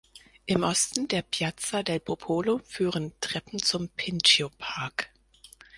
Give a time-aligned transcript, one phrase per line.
[0.47, 5.11] Im Osten der Piazza del Popolo führen Treppen zum Pincio-Park.